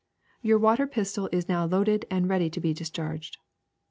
[0.41, 3.37] Your water pistol is now loaded and ready to be discharged.